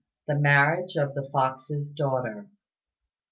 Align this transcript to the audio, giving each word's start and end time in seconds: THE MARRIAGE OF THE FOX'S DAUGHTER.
THE 0.27 0.33
MARRIAGE 0.33 0.95
OF 0.95 1.13
THE 1.13 1.29
FOX'S 1.31 1.91
DAUGHTER. 1.91 2.47